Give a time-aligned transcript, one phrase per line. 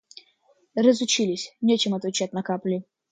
[0.73, 2.85] Разучились— нечем ответить на капли.